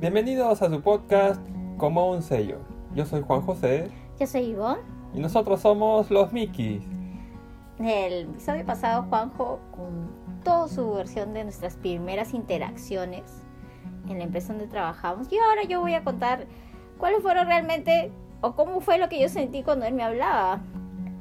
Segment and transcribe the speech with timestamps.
[0.00, 1.40] Bienvenidos a su podcast
[1.76, 2.58] Como un sello.
[2.94, 3.90] Yo soy Juan José
[4.20, 4.78] Yo soy Ivonne.
[5.12, 6.84] y nosotros somos los Mickeys.
[7.80, 13.24] El episodio pasado, Juanjo contó su versión de nuestras primeras interacciones
[14.08, 15.32] en la empresa donde trabajamos.
[15.32, 16.46] Y ahora yo voy a contar
[16.96, 20.60] cuáles fueron realmente o cómo fue lo que yo sentí cuando él me hablaba.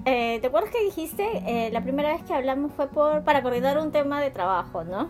[0.05, 3.79] Eh, ¿Te acuerdas que dijiste eh, la primera vez que hablamos fue por para coordinar
[3.79, 5.09] un tema de trabajo, no?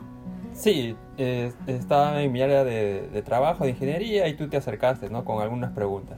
[0.58, 5.08] Sí, eh, estaba en mi área de, de trabajo, de ingeniería, y tú te acercaste,
[5.08, 5.24] ¿no?
[5.24, 6.18] Con algunas preguntas.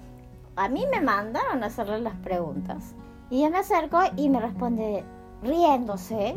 [0.55, 2.95] A mí me mandaron a hacerle las preguntas.
[3.29, 5.03] Y yo me acerco y me responde
[5.43, 6.35] riéndose,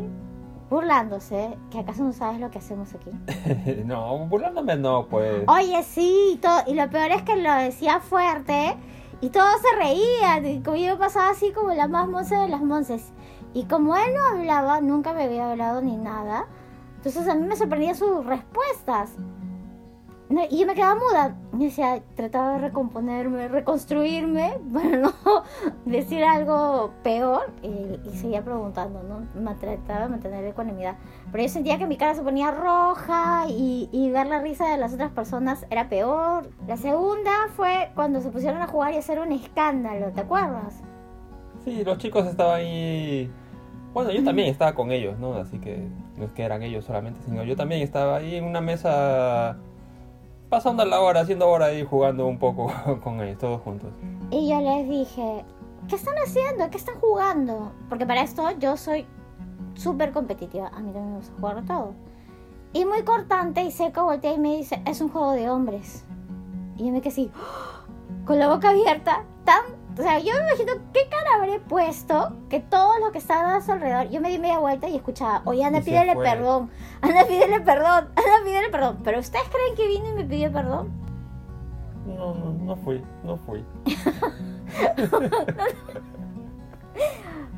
[0.69, 3.11] burlándose, que acaso no sabes lo que hacemos aquí.
[3.85, 5.43] no, burlándome no, pues.
[5.47, 8.75] Oye, sí, y, todo, y lo peor es que lo decía fuerte
[9.21, 10.45] y todos se reían.
[10.45, 13.13] Y como yo pasaba así como la más monce de las monces.
[13.53, 16.47] Y como él no hablaba, nunca me había hablado ni nada.
[17.05, 19.11] Entonces a mí me sorprendían sus respuestas.
[20.49, 21.35] Y yo me quedaba muda.
[21.59, 25.11] Y decía, trataba de recomponerme, reconstruirme, para no
[25.83, 27.51] decir algo peor.
[27.61, 29.27] Y, y seguía preguntando, ¿no?
[29.39, 30.95] Me trataba de mantener ecuanimidad.
[31.29, 34.77] Pero yo sentía que mi cara se ponía roja y, y ver la risa de
[34.77, 36.49] las otras personas era peor.
[36.69, 40.81] La segunda fue cuando se pusieron a jugar y hacer un escándalo, ¿te acuerdas?
[41.65, 43.29] Sí, los chicos estaban ahí.
[43.93, 45.33] Bueno, yo también estaba con ellos, ¿no?
[45.33, 48.61] Así que no es que eran ellos solamente, sino yo también estaba ahí en una
[48.61, 49.57] mesa
[50.49, 52.71] pasando la hora, haciendo hora ahí jugando un poco
[53.03, 53.89] con ellos, todos juntos.
[54.29, 55.43] Y yo les dije,
[55.87, 56.69] ¿qué están haciendo?
[56.69, 57.71] ¿Qué están jugando?
[57.89, 59.05] Porque para esto yo soy
[59.73, 60.67] súper competitiva.
[60.67, 61.93] A mí también me gusta jugar todo.
[62.73, 66.05] Y muy cortante y seco voltea y me dice, es un juego de hombres.
[66.77, 67.31] Y yo me quedé así,
[68.25, 69.82] con la boca abierta, tan...
[69.97, 73.61] O sea, yo me imagino qué cara habré puesto que todos los que estaban a
[73.61, 77.25] su alrededor, yo me di media vuelta y escuchaba, oye, Y se pídele perdón, anda,
[77.25, 78.99] pídele perdón, anda, pídele perdón.
[79.03, 80.91] Pero ustedes creen que vino y me pidió perdón?
[82.07, 83.63] No, no, no fui, no fui.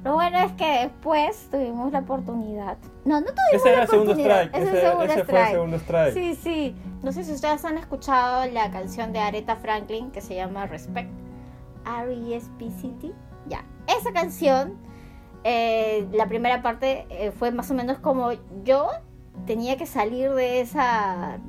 [0.03, 2.77] Lo bueno es que después tuvimos la oportunidad.
[3.05, 4.43] No, no tuvimos Ese era la el segundo oportunidad.
[4.43, 6.13] strike, Ese, ese, segundo ese fue el segundo strike.
[6.13, 6.75] Sí, sí.
[7.01, 11.09] No sé si ustedes han escuchado la canción de Aretha Franklin que se llama Respect.
[11.85, 13.11] R-E-S-P-C-T.
[13.47, 13.63] Ya.
[13.87, 14.77] Esa canción,
[15.43, 18.31] eh, la primera parte eh, fue más o menos como
[18.63, 18.89] yo
[19.45, 21.39] tenía que salir de esa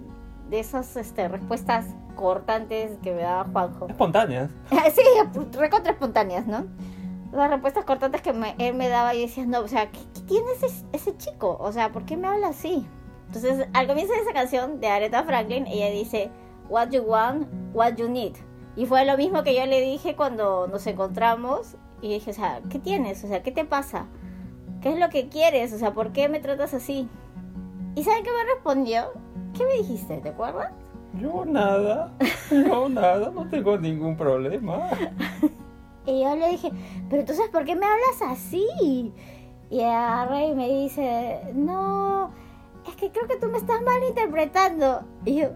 [0.51, 3.89] de esas este, respuestas cortantes que me daba Juanjo.
[3.89, 4.51] Espontáneas.
[4.95, 5.03] sí,
[5.59, 6.67] recontra espontáneas, ¿no?
[7.33, 10.21] Las respuestas cortantes que me- él me daba y decía, no, o sea, ¿qué, qué
[10.23, 11.57] tiene ese, ese chico?
[11.61, 12.87] O sea, ¿por qué me habla así?
[13.27, 16.31] Entonces, al comienzo de esa canción de Aretha Franklin, ella dice,
[16.69, 18.35] what you want, what you need.
[18.77, 22.61] Y fue lo mismo que yo le dije cuando nos encontramos y dije, o sea,
[22.71, 23.25] ¿qué tienes?
[23.25, 24.07] O sea, ¿qué te pasa?
[24.83, 25.73] ¿Qué es lo que quieres?
[25.73, 27.09] O sea, ¿por qué me tratas así?
[27.95, 29.13] ¿Y saben qué me respondió?
[29.57, 30.19] ¿Qué me dijiste?
[30.19, 30.73] ¿Te acuerdas?
[31.19, 32.13] Yo nada,
[32.51, 34.91] yo nada, no tengo ningún problema.
[36.07, 36.71] Y yo le dije,
[37.11, 39.13] pero entonces, ¿por qué me hablas así?
[39.71, 42.31] Y agarré y me dice, no,
[42.87, 45.03] es que creo que tú me estás malinterpretando.
[45.25, 45.49] Y yo,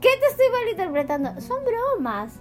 [0.00, 1.38] ¿qué te estoy malinterpretando?
[1.42, 2.40] Son bromas.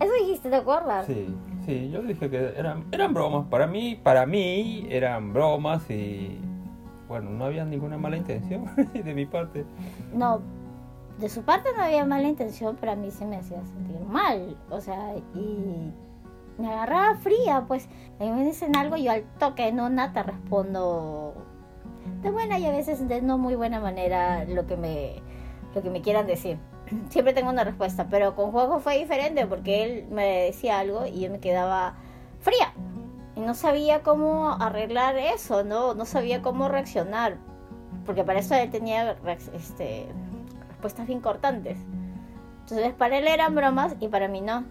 [0.00, 1.06] Eso dijiste, ¿te acuerdas?
[1.06, 1.34] Sí,
[1.64, 3.46] sí, yo dije que eran, eran bromas.
[3.48, 6.38] Para mí, para mí eran bromas y
[7.08, 9.64] bueno, no había ninguna mala intención de mi parte.
[10.12, 10.40] No,
[11.18, 14.56] de su parte no había mala intención, pero a mí se me hacía sentir mal.
[14.70, 15.92] O sea, y
[16.58, 17.88] me agarraba fría, pues.
[18.20, 21.34] A mí me dicen algo y yo al toque en una te respondo
[22.22, 25.14] de buena y a veces de no muy buena manera lo que me,
[25.74, 26.58] lo que me quieran decir.
[27.08, 31.20] Siempre tengo una respuesta, pero con juego fue diferente porque él me decía algo y
[31.20, 31.96] yo me quedaba
[32.40, 32.72] fría.
[33.34, 35.94] Y no sabía cómo arreglar eso, ¿no?
[35.94, 37.38] No sabía cómo reaccionar.
[38.06, 39.16] Porque para eso él tenía
[39.54, 40.06] este,
[40.68, 41.78] respuestas bien cortantes.
[42.60, 44.64] Entonces para él eran bromas y para mí no.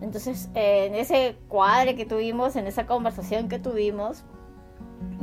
[0.00, 4.24] Entonces en ese cuadre que tuvimos, en esa conversación que tuvimos,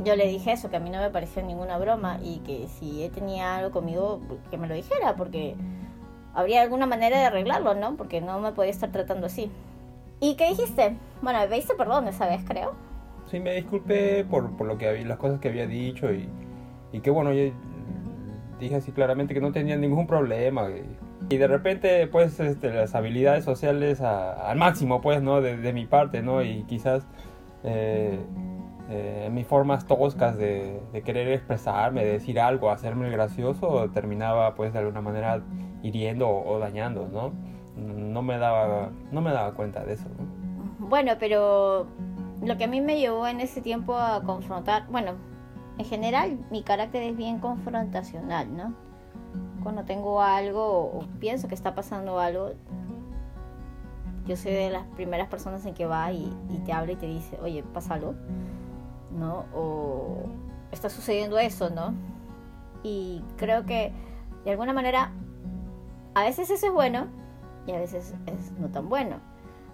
[0.04, 3.02] yo le dije eso, que a mí no me pareció ninguna broma y que si
[3.02, 4.20] él tenía algo conmigo,
[4.50, 5.56] que me lo dijera, porque
[6.36, 7.96] habría alguna manera de arreglarlo, ¿no?
[7.96, 9.50] Porque no me podía estar tratando así.
[10.20, 10.96] ¿Y qué dijiste?
[11.22, 12.74] Bueno, me pediste perdón esa vez, creo.
[13.30, 16.28] Sí, me disculpé por, por lo que las cosas que había dicho y,
[16.92, 17.52] y que bueno, yo
[18.60, 20.68] dije así claramente que no tenía ningún problema.
[21.28, 25.40] Y de repente, pues, este, las habilidades sociales a- al máximo, pues, ¿no?
[25.40, 26.42] De, de mi parte, ¿no?
[26.42, 27.04] Y quizás
[27.64, 28.20] eh,
[28.88, 34.54] eh, mis formas toscas de, de querer expresarme, de decir algo, hacerme el gracioso, terminaba,
[34.54, 35.42] pues, de alguna manera
[35.82, 37.32] hiriendo o, dañando, ¿no?
[37.76, 40.86] No me daba, no me daba cuenta de eso, ¿no?
[40.88, 41.86] Bueno, pero
[42.42, 45.12] lo que a mí me llevó en ese tiempo a confrontar, bueno,
[45.78, 48.86] en general mi carácter es bien confrontacional, ¿no?
[49.66, 52.52] cuando tengo algo o pienso que está pasando algo,
[54.24, 56.32] yo soy de las primeras personas en que va y,
[56.64, 58.14] te habla y te dice, oye, pasa algo,
[59.10, 59.44] ¿no?
[59.54, 60.24] O
[60.72, 61.94] está sucediendo eso, ¿no?
[62.82, 63.92] Y creo que
[64.44, 65.10] de alguna manera,
[66.14, 67.08] a veces eso es bueno
[67.66, 69.16] y a veces es no tan bueno.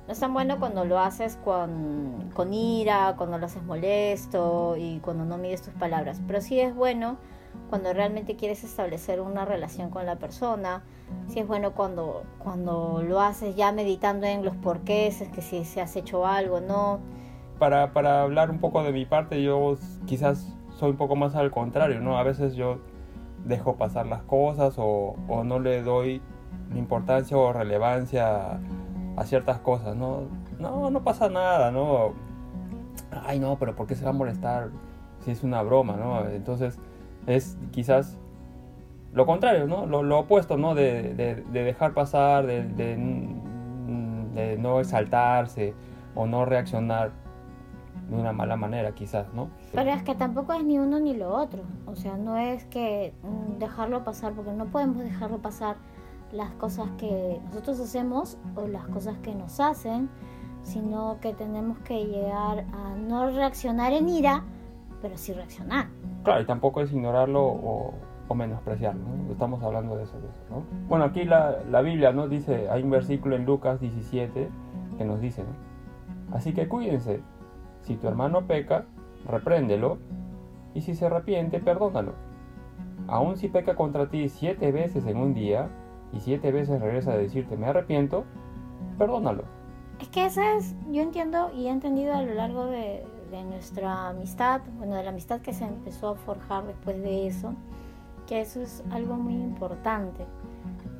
[0.06, 4.98] No es tan bueno cuando lo haces con, con ira, cuando lo haces molesto y
[4.98, 6.20] cuando no mides tus palabras.
[6.26, 7.18] Pero sí es bueno
[7.68, 10.82] cuando realmente quieres establecer una relación con la persona.
[11.28, 15.64] Sí es bueno cuando, cuando lo haces ya meditando en los porqués, es que si
[15.64, 17.00] se has hecho algo, no.
[17.62, 21.52] Para, para hablar un poco de mi parte, yo quizás soy un poco más al
[21.52, 22.18] contrario, ¿no?
[22.18, 22.80] A veces yo
[23.44, 26.20] dejo pasar las cosas o, o no le doy
[26.74, 28.58] importancia o relevancia
[29.16, 30.22] a ciertas cosas, ¿no?
[30.58, 32.14] No, no pasa nada, ¿no?
[33.12, 34.70] Ay, no, pero ¿por qué se va a molestar
[35.20, 36.26] si es una broma, ¿no?
[36.30, 36.80] Entonces
[37.28, 38.18] es quizás
[39.12, 39.86] lo contrario, ¿no?
[39.86, 40.74] Lo, opuesto, ¿no?
[40.74, 42.96] De, de, dejar pasar, de,
[44.58, 45.74] no exaltarse
[46.16, 47.21] o no reaccionar
[48.16, 49.48] de una mala manera, quizás, ¿no?
[49.72, 51.62] Pero es que tampoco es ni uno ni lo otro.
[51.86, 55.76] O sea, no es que mm, dejarlo pasar, porque no podemos dejarlo pasar
[56.32, 60.08] las cosas que nosotros hacemos o las cosas que nos hacen,
[60.62, 64.44] sino que tenemos que llegar a no reaccionar en ira,
[65.00, 65.88] pero sí reaccionar.
[66.24, 67.94] Claro, y tampoco es ignorarlo o,
[68.34, 69.30] menospreciarlo, ¿no?
[69.30, 70.14] Estamos hablando de eso,
[70.48, 70.62] ¿no?
[70.88, 74.48] Bueno, aquí la, la, Biblia nos dice, hay un versículo en Lucas 17
[74.96, 76.34] que nos dice, ¿no?
[76.34, 77.20] Así que cuídense,
[77.82, 78.86] si tu hermano peca,
[79.26, 79.98] repréndelo,
[80.74, 82.14] y si se arrepiente, perdónalo.
[83.08, 85.68] Aun si peca contra ti siete veces en un día,
[86.12, 88.24] y siete veces regresa a decirte me arrepiento,
[88.98, 89.44] perdónalo.
[90.00, 94.08] Es que esa es, yo entiendo y he entendido a lo largo de, de nuestra
[94.08, 97.54] amistad, bueno, de la amistad que se empezó a forjar después de eso,
[98.26, 100.26] que eso es algo muy importante.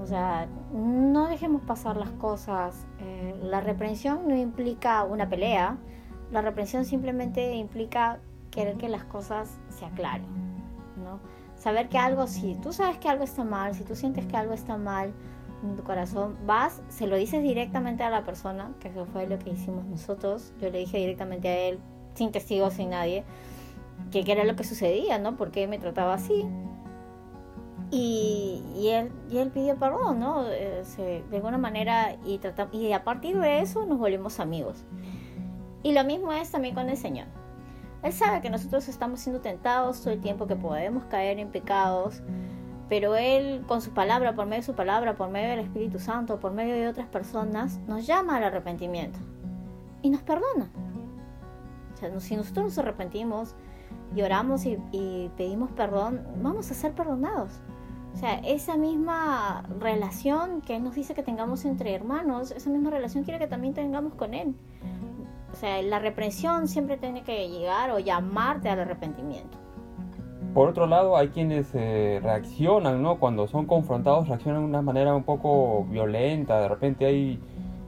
[0.00, 2.86] O sea, no dejemos pasar las cosas.
[2.98, 5.76] Eh, la reprensión no implica una pelea.
[6.32, 8.18] La reprensión simplemente implica
[8.50, 10.26] querer que las cosas se aclaren,
[11.04, 11.20] ¿no?
[11.62, 14.52] saber que algo, si tú sabes que algo está mal, si tú sientes que algo
[14.52, 15.12] está mal
[15.62, 19.38] en tu corazón, vas, se lo dices directamente a la persona, que eso fue lo
[19.38, 21.78] que hicimos nosotros, yo le dije directamente a él,
[22.14, 23.22] sin testigos, sin nadie,
[24.10, 25.36] que, era lo que sucedía, ¿no?
[25.36, 26.44] Porque me trataba así.
[27.92, 30.44] Y, y, él, y él pidió perdón, ¿no?
[30.48, 30.82] Eh,
[31.30, 32.40] de alguna manera, y,
[32.72, 34.84] y a partir de eso nos volvimos amigos.
[35.82, 37.26] Y lo mismo es también con el Señor.
[38.02, 42.22] Él sabe que nosotros estamos siendo tentados todo el tiempo, que podemos caer en pecados,
[42.88, 46.40] pero Él con su palabra, por medio de su palabra, por medio del Espíritu Santo,
[46.40, 49.18] por medio de otras personas, nos llama al arrepentimiento
[50.02, 50.70] y nos perdona.
[51.94, 53.54] O sea, si nosotros nos arrepentimos
[54.14, 57.60] y oramos y, y pedimos perdón, vamos a ser perdonados.
[58.14, 62.90] O sea, esa misma relación que Él nos dice que tengamos entre hermanos, esa misma
[62.90, 64.54] relación quiere que también tengamos con Él.
[65.52, 69.58] O sea, la represión siempre tiene que llegar o llamarte al arrepentimiento.
[70.54, 73.18] Por otro lado, hay quienes eh, reaccionan, ¿no?
[73.18, 76.60] Cuando son confrontados, reaccionan de una manera un poco violenta.
[76.60, 77.40] De repente hay,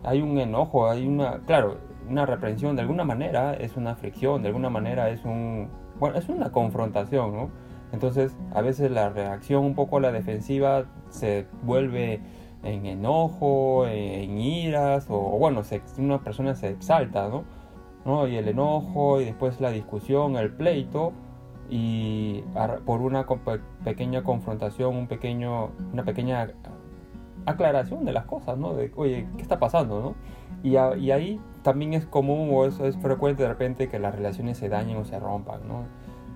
[0.03, 1.77] hay un enojo, hay una, claro,
[2.09, 2.77] una reprensión.
[2.77, 5.69] De alguna manera es una fricción, de alguna manera es un,
[5.99, 7.51] bueno, es una confrontación, ¿no?
[7.93, 12.21] Entonces, a veces la reacción un poco a la defensiva se vuelve
[12.65, 15.63] en enojo, en iras, o, bueno,
[15.99, 17.45] una persona se exalta, ¿no?
[18.05, 18.27] ¿no?
[18.27, 21.13] Y el enojo, y después la discusión, el pleito,
[21.71, 22.43] y
[22.85, 23.27] por una
[23.85, 26.51] pequeña confrontación, un pequeño, una pequeña
[27.47, 28.75] aclaración de las cosas, ¿no?
[28.75, 30.15] De, oye, ¿qué está pasando, no?
[30.63, 34.59] Y, y ahí también es común o es, es, frecuente de repente que las relaciones
[34.59, 35.85] se dañen o se rompan, ¿no?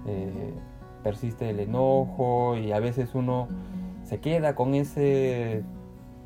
[0.06, 0.54] Eh,
[1.02, 3.48] persiste el enojo y a veces uno
[4.02, 5.62] se queda con ese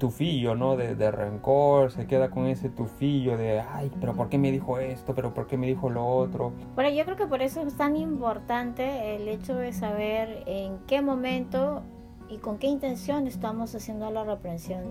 [0.02, 0.74] tufillo, ¿no?
[0.74, 4.80] De, de, rencor, se queda con ese tufillo de, ay, pero ¿por qué me dijo
[4.80, 5.14] esto?
[5.14, 6.52] ¿Pero por qué me dijo lo otro?
[6.74, 11.02] Bueno, yo creo que por eso es tan importante el hecho de saber en qué
[11.02, 11.84] momento
[12.28, 14.82] y con qué intención estamos haciendo la reprensión,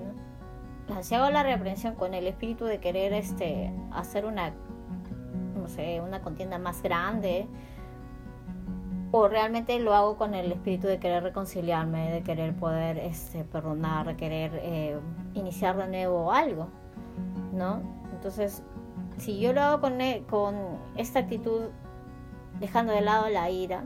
[0.88, 1.04] ¿no?
[1.04, 4.54] Si hago la reprensión con el espíritu de querer este, hacer una,
[5.58, 7.48] no sé, una contienda más grande,
[9.12, 14.08] o realmente lo hago con el espíritu de querer reconciliarme, de querer poder este, perdonar,
[14.08, 14.98] de querer eh,
[15.34, 16.68] iniciar de nuevo algo,
[17.54, 17.82] ¿no?
[18.14, 18.64] Entonces,
[19.18, 20.56] si yo lo hago con, e, con
[20.96, 21.64] esta actitud,
[22.60, 23.84] dejando de lado la ira,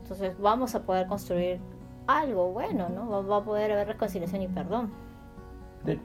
[0.00, 1.60] entonces vamos a poder construir
[2.06, 3.26] algo bueno, ¿no?
[3.26, 4.90] Va a poder haber reconciliación y perdón.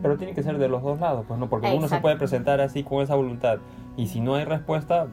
[0.01, 2.59] pero tiene que ser de los dos lados, pues no, porque uno se puede presentar
[2.59, 3.59] así con esa voluntad
[3.95, 5.07] y si no hay respuesta,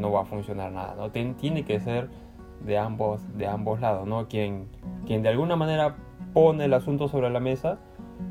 [0.00, 1.10] no va a funcionar nada, ¿no?
[1.10, 2.08] tiene que ser
[2.64, 4.28] de ambos, de ambos lados, ¿no?
[4.28, 4.68] Quien,
[5.06, 5.96] quien de alguna manera
[6.34, 7.78] pone el asunto sobre la mesa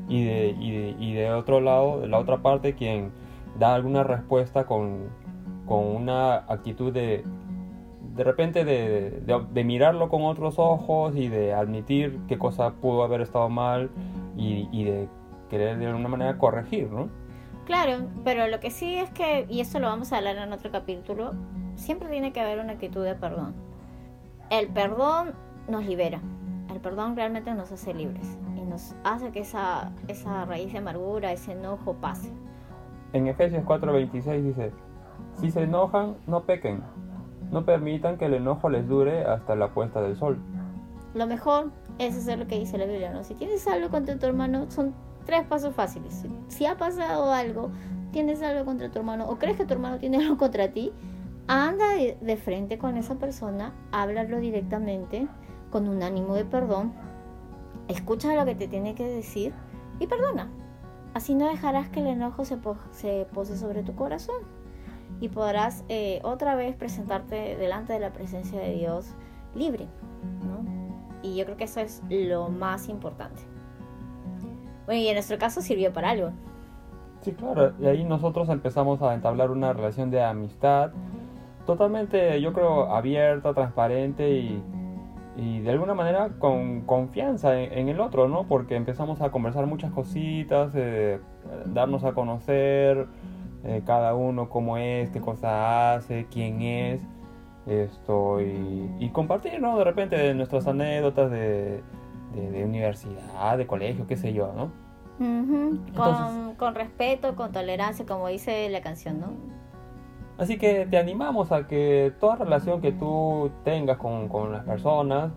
[0.08, 3.10] y de, y de, y de otro lado, de la otra parte, quien
[3.58, 5.08] da alguna respuesta con,
[5.66, 7.24] con una actitud de,
[8.14, 9.22] de repente de,
[9.52, 13.90] de, mirarlo con otros ojos y de admitir qué cosa pudo haber estado mal
[14.36, 15.08] y, y, de
[15.48, 17.08] querer de alguna manera corregir, ¿no?
[17.66, 20.70] Claro, pero lo que sí es que, y esto lo vamos a hablar en otro
[20.70, 21.34] capítulo,
[21.80, 23.54] siempre tiene que haber una actitud de perdón.
[24.50, 25.32] El perdón
[25.68, 26.20] nos libera,
[26.70, 31.32] el perdón realmente nos hace libres y nos hace que esa, esa raíz de amargura,
[31.32, 32.30] ese enojo pase.
[33.12, 34.72] En Efesios 4:26 dice,
[35.40, 36.82] si se enojan, no pequen,
[37.50, 40.38] no permitan que el enojo les dure hasta la puesta del sol.
[41.14, 43.24] Lo mejor es hacer lo que dice la Biblia, ¿no?
[43.24, 44.94] Si tienes algo contra tu hermano, son
[45.24, 46.24] tres pasos fáciles.
[46.48, 47.70] Si ha pasado algo,
[48.12, 50.92] tienes algo contra tu hermano o crees que tu hermano tiene algo contra ti,
[51.50, 55.26] anda de, frente con esa persona, háblalo directamente
[55.70, 56.92] con un ánimo de perdón,
[57.88, 59.52] escucha lo que te tiene que decir
[59.98, 60.48] y perdona.
[61.12, 62.56] Así no dejarás que el enojo se,
[62.92, 64.36] se pose sobre tu corazón
[65.20, 69.16] y podrás eh, otra vez presentarte delante de la presencia de Dios
[69.56, 69.88] libre.
[71.22, 73.42] Y yo creo que eso es lo más importante.
[74.86, 76.30] Bueno, y en nuestro caso sirvió para algo.
[77.22, 80.92] Sí, claro, y ahí nosotros empezamos a entablar una relación de amistad
[81.70, 84.60] totalmente, yo creo, abierta, transparente y,
[85.36, 88.48] y de alguna manera con confianza en, el otro, ¿no?
[88.48, 91.20] Porque empezamos a conversar muchas cositas, eh,
[91.66, 93.06] darnos a conocer
[93.62, 97.02] eh, cada uno cómo es, qué cosa hace, quién es,
[97.66, 99.78] esto, y, compartir, ¿no?
[99.78, 101.84] De repente nuestras anécdotas de,
[102.34, 104.72] de, universidad, de colegio, qué sé yo, ¿no?
[105.94, 109.59] con, con respeto, con tolerancia, como dice la canción, ¿no?
[110.40, 115.32] Así que te animamos a que toda relación que tú tengas con, con las personas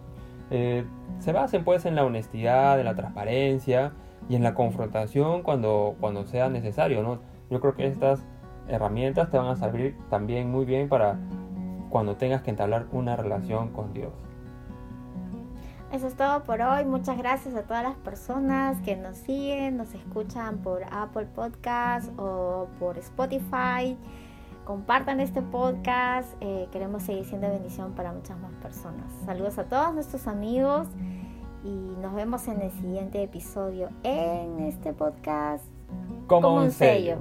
[0.49, 0.85] eh,
[1.19, 3.91] se basen pues en la honestidad, en la transparencia
[4.29, 7.19] y en la confrontación cuando, cuando sea necesario, ¿no?
[7.49, 8.25] Yo creo que estas
[8.69, 11.19] herramientas te van a servir también muy bien para
[11.89, 14.13] cuando tengas que entablar una relación con Dios.
[15.91, 16.85] Eso es todo por hoy.
[16.85, 22.69] Muchas gracias a todas las personas que nos siguen, nos escuchan por Apple Podcast o
[22.79, 23.97] por Spotify
[24.65, 26.29] compartan este podcast.
[26.41, 29.11] Eh, queremos seguir siendo bendición para muchas más personas.
[29.25, 30.87] Saludos a todos nuestros amigos
[31.63, 35.63] y nos vemos en el siguiente episodio en este podcast
[36.27, 37.17] como, un sello.